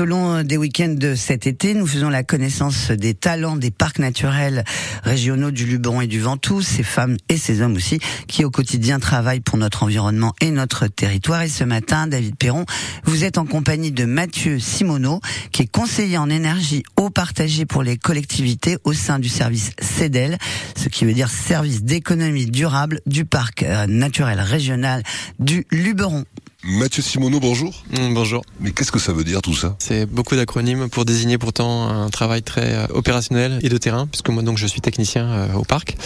Tout 0.00 0.04
au 0.04 0.08
long 0.08 0.42
des 0.42 0.56
week-ends 0.56 0.94
de 0.96 1.14
cet 1.14 1.46
été, 1.46 1.74
nous 1.74 1.86
faisons 1.86 2.08
la 2.08 2.22
connaissance 2.22 2.90
des 2.90 3.12
talents 3.12 3.56
des 3.56 3.70
parcs 3.70 3.98
naturels 3.98 4.64
régionaux 5.02 5.50
du 5.50 5.66
Luberon 5.66 6.00
et 6.00 6.06
du 6.06 6.20
Ventoux, 6.20 6.62
ces 6.62 6.82
femmes 6.82 7.18
et 7.28 7.36
ces 7.36 7.60
hommes 7.60 7.76
aussi, 7.76 7.98
qui 8.26 8.46
au 8.46 8.50
quotidien 8.50 8.98
travaillent 8.98 9.40
pour 9.40 9.58
notre 9.58 9.82
environnement 9.82 10.32
et 10.40 10.52
notre 10.52 10.86
territoire. 10.86 11.42
Et 11.42 11.50
ce 11.50 11.64
matin, 11.64 12.06
David 12.06 12.36
Perron, 12.36 12.64
vous 13.04 13.24
êtes 13.24 13.36
en 13.36 13.44
compagnie 13.44 13.92
de 13.92 14.06
Mathieu 14.06 14.58
Simoneau, 14.58 15.20
qui 15.52 15.64
est 15.64 15.70
conseiller 15.70 16.16
en 16.16 16.30
énergie 16.30 16.82
au 16.96 17.10
partagé 17.10 17.66
pour 17.66 17.82
les 17.82 17.98
collectivités 17.98 18.78
au 18.84 18.94
sein 18.94 19.18
du 19.18 19.28
service 19.28 19.72
CEDEL, 19.82 20.38
ce 20.76 20.88
qui 20.88 21.04
veut 21.04 21.12
dire 21.12 21.28
service 21.28 21.82
d'économie 21.82 22.46
durable 22.46 23.02
du 23.04 23.26
parc 23.26 23.64
euh, 23.64 23.86
naturel 23.86 24.40
régional 24.40 25.02
du 25.38 25.66
Luberon. 25.70 26.24
Mathieu 26.62 27.02
Simoneau, 27.02 27.40
bonjour. 27.40 27.82
Mm, 27.90 28.12
bonjour. 28.12 28.44
Mais 28.60 28.72
qu'est-ce 28.72 28.92
que 28.92 28.98
ça 28.98 29.14
veut 29.14 29.24
dire 29.24 29.40
tout 29.40 29.54
ça? 29.54 29.76
C'est 29.78 30.04
beaucoup 30.04 30.36
d'acronymes 30.36 30.90
pour 30.90 31.06
désigner 31.06 31.38
pourtant 31.38 31.88
un 31.88 32.10
travail 32.10 32.42
très 32.42 32.74
euh, 32.74 32.86
opérationnel 32.90 33.58
et 33.62 33.70
de 33.70 33.78
terrain, 33.78 34.06
puisque 34.06 34.28
moi 34.28 34.42
donc 34.42 34.58
je 34.58 34.66
suis 34.66 34.82
technicien 34.82 35.26
euh, 35.26 35.54
au 35.54 35.64
parc. 35.64 35.96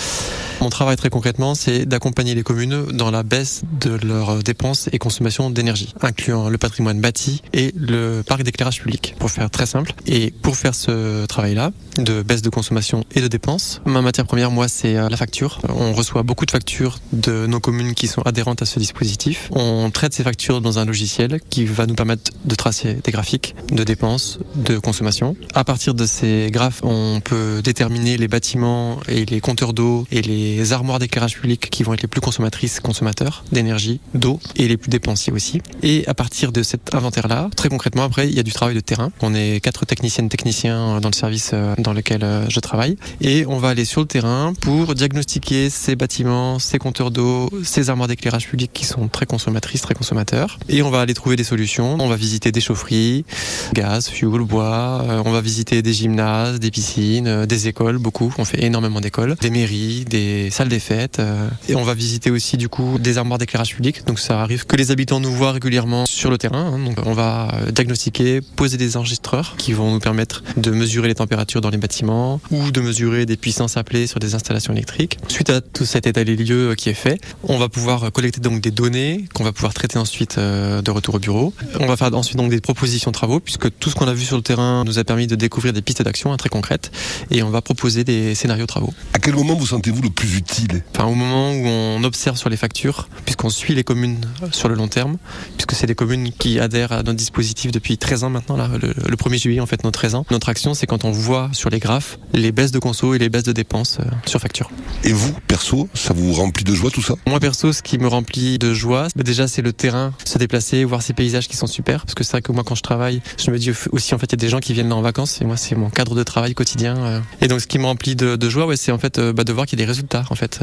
Mon 0.60 0.70
travail 0.70 0.96
très 0.96 1.10
concrètement, 1.10 1.56
c'est 1.56 1.86
d'accompagner 1.86 2.36
les 2.36 2.44
communes 2.44 2.86
dans 2.92 3.10
la 3.10 3.24
baisse 3.24 3.62
de 3.80 3.98
leurs 4.06 4.44
dépenses 4.44 4.88
et 4.92 4.98
consommation 4.98 5.50
d'énergie, 5.50 5.92
incluant 6.00 6.48
le 6.48 6.56
patrimoine 6.56 7.00
bâti 7.00 7.42
et 7.52 7.72
le 7.76 8.22
parc 8.22 8.44
d'éclairage 8.44 8.80
public, 8.80 9.16
pour 9.18 9.32
faire 9.32 9.50
très 9.50 9.66
simple. 9.66 9.92
Et 10.06 10.30
pour 10.30 10.56
faire 10.56 10.76
ce 10.76 11.26
travail-là, 11.26 11.72
de 11.98 12.22
baisse 12.22 12.42
de 12.42 12.50
consommation 12.50 13.04
et 13.14 13.20
de 13.20 13.26
dépenses, 13.28 13.82
ma 13.86 14.02
matière 14.02 14.26
première, 14.26 14.52
moi, 14.52 14.68
c'est 14.68 14.96
euh, 14.96 15.08
la 15.08 15.16
facture. 15.16 15.60
On 15.68 15.92
reçoit 15.92 16.22
beaucoup 16.22 16.46
de 16.46 16.52
factures 16.52 17.00
de 17.12 17.46
nos 17.46 17.58
communes 17.58 17.94
qui 17.94 18.06
sont 18.06 18.22
adhérentes 18.22 18.62
à 18.62 18.66
ce 18.66 18.78
dispositif. 18.78 19.48
On 19.50 19.90
traite 19.90 20.14
ces 20.14 20.22
factures 20.22 20.43
dans 20.52 20.78
un 20.78 20.84
logiciel 20.84 21.40
qui 21.48 21.64
va 21.64 21.86
nous 21.86 21.94
permettre 21.94 22.30
de 22.44 22.54
tracer 22.54 22.98
des 23.02 23.12
graphiques 23.12 23.54
de 23.72 23.82
dépenses, 23.82 24.38
de 24.54 24.78
consommation. 24.78 25.36
À 25.54 25.64
partir 25.64 25.94
de 25.94 26.04
ces 26.04 26.50
graphes, 26.50 26.80
on 26.84 27.20
peut 27.24 27.62
déterminer 27.62 28.18
les 28.18 28.28
bâtiments 28.28 28.98
et 29.08 29.24
les 29.24 29.40
compteurs 29.40 29.72
d'eau 29.72 30.06
et 30.10 30.20
les 30.20 30.72
armoires 30.72 30.98
d'éclairage 30.98 31.40
public 31.40 31.70
qui 31.70 31.82
vont 31.82 31.94
être 31.94 32.02
les 32.02 32.08
plus 32.08 32.20
consommatrices, 32.20 32.80
consommateurs 32.80 33.44
d'énergie, 33.52 34.00
d'eau 34.14 34.38
et 34.56 34.68
les 34.68 34.76
plus 34.76 34.90
dépensiers 34.90 35.32
aussi. 35.32 35.62
Et 35.82 36.04
à 36.06 36.14
partir 36.14 36.52
de 36.52 36.62
cet 36.62 36.94
inventaire-là, 36.94 37.48
très 37.56 37.70
concrètement, 37.70 38.04
après, 38.04 38.28
il 38.28 38.34
y 38.34 38.40
a 38.40 38.42
du 38.42 38.52
travail 38.52 38.74
de 38.74 38.80
terrain. 38.80 39.10
On 39.22 39.34
est 39.34 39.60
quatre 39.60 39.86
techniciennes, 39.86 40.28
techniciens 40.28 41.00
dans 41.00 41.08
le 41.08 41.14
service 41.14 41.52
euh, 41.54 41.74
dans 41.78 41.94
lequel 41.94 42.22
euh, 42.22 42.44
je 42.50 42.60
travaille 42.60 42.96
et 43.22 43.46
on 43.46 43.58
va 43.58 43.70
aller 43.70 43.86
sur 43.86 44.02
le 44.02 44.06
terrain 44.06 44.52
pour 44.60 44.94
diagnostiquer 44.94 45.70
ces 45.70 45.96
bâtiments, 45.96 46.58
ces 46.58 46.78
compteurs 46.78 47.10
d'eau, 47.10 47.48
ces 47.62 47.88
armoires 47.88 48.08
d'éclairage 48.08 48.46
public 48.46 48.70
qui 48.74 48.84
sont 48.84 49.08
très 49.08 49.26
consommatrices, 49.26 49.80
très 49.80 49.94
consommateurs 49.94 50.33
et 50.68 50.82
on 50.82 50.90
va 50.90 51.00
aller 51.00 51.14
trouver 51.14 51.36
des 51.36 51.44
solutions. 51.44 51.96
On 52.00 52.08
va 52.08 52.16
visiter 52.16 52.52
des 52.52 52.60
chaufferies, 52.60 53.24
gaz, 53.72 54.08
fuel, 54.08 54.42
bois. 54.42 55.04
Euh, 55.08 55.22
on 55.24 55.32
va 55.32 55.40
visiter 55.40 55.82
des 55.82 55.92
gymnases, 55.92 56.60
des 56.60 56.70
piscines, 56.70 57.26
euh, 57.26 57.46
des 57.46 57.68
écoles, 57.68 57.98
beaucoup. 57.98 58.32
On 58.38 58.44
fait 58.44 58.62
énormément 58.64 59.00
d'écoles, 59.00 59.36
des 59.40 59.50
mairies, 59.50 60.04
des 60.04 60.50
salles 60.50 60.68
des 60.68 60.80
fêtes. 60.80 61.18
Euh, 61.18 61.48
et 61.68 61.74
on 61.74 61.84
va 61.84 61.94
visiter 61.94 62.30
aussi 62.30 62.56
du 62.56 62.68
coup 62.68 62.98
des 62.98 63.18
armoires 63.18 63.38
d'éclairage 63.38 63.74
public. 63.74 64.04
Donc 64.06 64.18
ça 64.18 64.40
arrive 64.40 64.66
que 64.66 64.76
les 64.76 64.90
habitants 64.90 65.20
nous 65.20 65.32
voient 65.32 65.52
régulièrement 65.52 66.06
sur 66.06 66.30
le 66.30 66.38
terrain. 66.38 66.72
Hein. 66.74 66.78
Donc 66.78 66.98
on 67.04 67.12
va 67.12 67.54
diagnostiquer, 67.70 68.40
poser 68.40 68.76
des 68.76 68.96
enregistreurs 68.96 69.54
qui 69.56 69.72
vont 69.72 69.92
nous 69.92 70.00
permettre 70.00 70.42
de 70.56 70.70
mesurer 70.70 71.08
les 71.08 71.14
températures 71.14 71.60
dans 71.60 71.70
les 71.70 71.78
bâtiments 71.78 72.40
ou 72.50 72.70
de 72.70 72.80
mesurer 72.80 73.26
des 73.26 73.36
puissances 73.36 73.76
appelées 73.76 74.06
sur 74.06 74.20
des 74.20 74.34
installations 74.34 74.72
électriques. 74.72 75.18
Suite 75.28 75.50
à 75.50 75.60
tout 75.60 75.84
cet 75.84 76.06
état 76.06 76.24
des 76.24 76.36
lieux 76.36 76.74
qui 76.74 76.88
est 76.88 76.94
fait, 76.94 77.20
on 77.44 77.58
va 77.58 77.68
pouvoir 77.68 78.10
collecter 78.12 78.40
donc 78.40 78.60
des 78.60 78.70
données 78.70 79.24
qu'on 79.34 79.44
va 79.44 79.52
pouvoir 79.52 79.74
traiter 79.74 79.98
ensuite 79.98 80.23
euh, 80.38 80.82
de 80.82 80.90
retour 80.90 81.14
au 81.14 81.18
bureau. 81.18 81.52
On 81.80 81.86
va 81.86 81.96
faire 81.96 82.12
ensuite 82.14 82.36
donc 82.36 82.50
des 82.50 82.60
propositions 82.60 83.10
de 83.10 83.14
travaux 83.14 83.40
puisque 83.40 83.76
tout 83.78 83.90
ce 83.90 83.94
qu'on 83.94 84.08
a 84.08 84.14
vu 84.14 84.24
sur 84.24 84.36
le 84.36 84.42
terrain 84.42 84.84
nous 84.84 84.98
a 84.98 85.04
permis 85.04 85.26
de 85.26 85.36
découvrir 85.36 85.72
des 85.72 85.82
pistes 85.82 86.02
d'action 86.02 86.32
hein, 86.32 86.36
très 86.36 86.48
concrètes 86.48 86.90
et 87.30 87.42
on 87.42 87.50
va 87.50 87.60
proposer 87.60 88.04
des 88.04 88.34
scénarios 88.34 88.64
de 88.64 88.68
travaux. 88.68 88.92
À 89.12 89.18
quel 89.18 89.34
moment 89.34 89.54
vous 89.54 89.66
sentez-vous 89.66 90.02
le 90.02 90.10
plus 90.10 90.36
utile? 90.36 90.82
Enfin 90.94 91.06
au 91.06 91.14
moment 91.14 91.52
où 91.52 91.66
on 91.66 92.02
observe 92.04 92.36
sur 92.36 92.48
les 92.48 92.56
factures 92.56 93.08
puisqu'on 93.24 93.50
suit 93.50 93.74
les 93.74 93.84
communes 93.84 94.20
sur 94.52 94.68
le 94.68 94.74
long 94.74 94.88
terme 94.88 95.16
puisque 95.56 95.72
c'est 95.72 95.86
des 95.86 95.94
communes 95.94 96.30
qui 96.32 96.58
adhèrent 96.58 96.92
à 96.92 97.02
notre 97.02 97.18
dispositif 97.18 97.70
depuis 97.70 97.98
13 97.98 98.24
ans 98.24 98.30
maintenant 98.30 98.56
là, 98.56 98.68
le, 98.80 99.16
1er 99.16 99.40
juillet 99.40 99.60
en 99.60 99.66
fait 99.66 99.84
nos 99.84 99.90
13 99.90 100.14
ans. 100.14 100.26
Notre 100.30 100.48
action 100.48 100.74
c'est 100.74 100.86
quand 100.86 101.04
on 101.04 101.10
voit 101.10 101.50
sur 101.52 101.70
les 101.70 101.78
graphes 101.78 102.18
les 102.32 102.52
baisses 102.52 102.72
de 102.72 102.78
conso 102.78 103.14
et 103.14 103.18
les 103.18 103.28
baisses 103.28 103.44
de 103.44 103.52
dépenses 103.52 103.98
euh, 104.00 104.04
sur 104.26 104.40
facture. 104.40 104.70
Et 105.04 105.12
vous 105.12 105.32
perso, 105.46 105.88
ça 105.94 106.14
vous 106.14 106.32
remplit 106.32 106.64
de 106.64 106.74
joie 106.74 106.90
tout 106.90 107.02
ça? 107.02 107.14
Moi 107.26 107.40
perso 107.40 107.72
ce 107.72 107.82
qui 107.82 107.98
me 107.98 108.06
remplit 108.06 108.58
de 108.58 108.72
joie, 108.72 109.08
bah, 109.16 109.22
déjà 109.22 109.48
c'est 109.48 109.62
le 109.62 109.72
terrain 109.72 110.12
se 110.24 110.38
déplacer, 110.38 110.84
voir 110.84 111.02
ces 111.02 111.12
paysages 111.12 111.48
qui 111.48 111.56
sont 111.56 111.66
super. 111.66 112.02
Parce 112.02 112.14
que 112.14 112.24
c'est 112.24 112.32
vrai 112.32 112.42
que 112.42 112.52
moi, 112.52 112.64
quand 112.64 112.74
je 112.74 112.82
travaille, 112.82 113.20
je 113.38 113.50
me 113.50 113.58
dis 113.58 113.72
aussi, 113.92 114.14
en 114.14 114.18
fait, 114.18 114.26
il 114.26 114.32
y 114.32 114.34
a 114.34 114.44
des 114.44 114.48
gens 114.48 114.60
qui 114.60 114.72
viennent 114.72 114.88
là 114.88 114.96
en 114.96 115.02
vacances 115.02 115.40
et 115.40 115.44
moi, 115.44 115.56
c'est 115.56 115.74
mon 115.74 115.90
cadre 115.90 116.14
de 116.14 116.22
travail 116.22 116.54
quotidien. 116.54 116.96
Euh. 116.96 117.20
Et 117.40 117.48
donc, 117.48 117.60
ce 117.60 117.66
qui 117.66 117.78
me 117.78 118.14
de, 118.14 118.36
de 118.36 118.48
joie, 118.48 118.66
c'est 118.76 118.92
en 118.92 118.98
fait 118.98 119.18
euh, 119.18 119.32
bah, 119.32 119.44
de 119.44 119.52
voir 119.52 119.66
qu'il 119.66 119.78
y 119.78 119.82
a 119.82 119.84
des 119.84 119.90
résultats, 119.90 120.24
en 120.30 120.34
fait. 120.34 120.60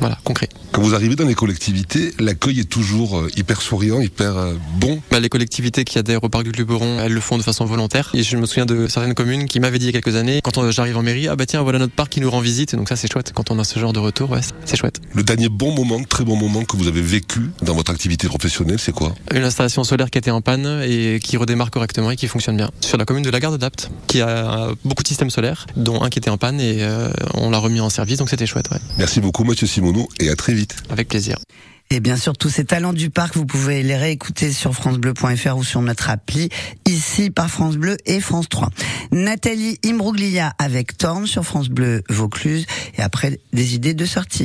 Voilà, 0.00 0.18
concret. 0.24 0.48
Quand 0.72 0.82
vous 0.82 0.94
arrivez 0.94 1.16
dans 1.16 1.24
les 1.24 1.34
collectivités, 1.34 2.12
l'accueil 2.18 2.60
est 2.60 2.68
toujours 2.68 3.18
euh, 3.18 3.28
hyper 3.36 3.62
souriant, 3.62 4.00
hyper 4.00 4.36
euh, 4.36 4.54
bon. 4.78 5.00
Bah, 5.10 5.20
les 5.20 5.28
collectivités 5.28 5.84
qui 5.84 5.98
adhèrent 5.98 6.22
au 6.22 6.28
parc 6.28 6.44
du 6.44 6.52
Luberon, 6.52 7.00
elles 7.00 7.12
le 7.12 7.20
font 7.20 7.38
de 7.38 7.42
façon 7.42 7.64
volontaire. 7.64 8.10
Et 8.14 8.22
je 8.22 8.36
me 8.36 8.46
souviens 8.46 8.66
de 8.66 8.86
certaines 8.88 9.14
communes 9.14 9.46
qui 9.46 9.60
m'avaient 9.60 9.78
dit 9.78 9.86
il 9.86 9.94
y 9.94 9.96
a 9.96 10.00
quelques 10.00 10.16
années, 10.16 10.40
quand 10.42 10.70
j'arrive 10.70 10.98
en 10.98 11.02
mairie, 11.02 11.28
ah 11.28 11.36
bah 11.36 11.46
tiens, 11.46 11.62
voilà 11.62 11.78
notre 11.78 11.94
parc 11.94 12.10
qui 12.10 12.20
nous 12.20 12.30
rend 12.30 12.40
visite. 12.40 12.74
donc 12.74 12.88
ça 12.88 12.96
c'est 12.96 13.10
chouette. 13.10 13.32
Quand 13.34 13.50
on 13.50 13.58
a 13.58 13.64
ce 13.64 13.78
genre 13.78 13.92
de 13.92 13.98
retour, 13.98 14.30
ouais, 14.30 14.40
c'est 14.64 14.76
chouette. 14.76 15.00
Le 15.14 15.22
dernier 15.22 15.48
bon 15.48 15.74
moment, 15.74 16.02
très 16.02 16.24
bon 16.24 16.36
moment 16.36 16.64
que 16.64 16.76
vous 16.76 16.88
avez 16.88 17.02
vécu 17.02 17.50
dans 17.62 17.74
votre 17.74 17.90
activité 17.90 18.28
professionnelle, 18.28 18.78
c'est 18.78 18.92
quoi? 18.92 19.14
Une 19.34 19.44
installation 19.44 19.84
solaire 19.84 20.10
qui 20.10 20.18
était 20.18 20.30
en 20.30 20.40
panne 20.40 20.82
et 20.86 21.20
qui 21.22 21.36
redémarre 21.36 21.70
correctement 21.70 22.10
et 22.10 22.16
qui 22.16 22.28
fonctionne 22.28 22.56
bien. 22.56 22.70
Sur 22.80 22.98
la 22.98 23.04
commune 23.04 23.24
de 23.24 23.30
la 23.30 23.40
Garde 23.40 23.58
d'Apt, 23.58 23.90
qui 24.06 24.20
a 24.20 24.68
beaucoup 24.84 25.02
de 25.02 25.08
systèmes 25.08 25.30
solaires, 25.30 25.66
dont 25.76 26.02
un 26.02 26.10
qui 26.10 26.18
était 26.18 26.30
en 26.30 26.38
panne 26.38 26.60
et 26.60 26.78
euh, 26.80 27.08
on 27.34 27.50
l'a 27.50 27.58
remis 27.58 27.80
en 27.80 27.90
service, 27.90 28.18
donc 28.18 28.28
c'était 28.30 28.46
chouette. 28.46 28.68
Ouais. 28.70 28.78
Merci 28.98 29.20
beaucoup 29.20 29.44
Mathieu 29.44 29.66
Et 30.20 30.28
à 30.28 30.36
très 30.36 30.54
vite. 30.54 30.76
Avec 30.90 31.08
plaisir. 31.08 31.36
Et 31.90 32.00
bien 32.00 32.16
sûr, 32.16 32.36
tous 32.36 32.48
ces 32.48 32.64
talents 32.64 32.92
du 32.92 33.10
parc, 33.10 33.36
vous 33.36 33.46
pouvez 33.46 33.84
les 33.84 33.96
réécouter 33.96 34.50
sur 34.50 34.74
francebleu.fr 34.74 35.56
ou 35.56 35.62
sur 35.62 35.80
notre 35.82 36.10
appli, 36.10 36.48
ici 36.84 37.30
par 37.30 37.48
France 37.48 37.76
Bleu 37.76 37.96
et 38.06 38.18
France 38.18 38.48
3. 38.48 38.70
Nathalie 39.12 39.78
Imbruglia 39.84 40.52
avec 40.58 40.98
Torn 40.98 41.26
sur 41.26 41.44
France 41.44 41.68
Bleu 41.68 42.02
Vaucluse 42.08 42.66
et 42.98 43.02
après 43.02 43.38
des 43.52 43.76
idées 43.76 43.94
de 43.94 44.04
sortie. 44.04 44.44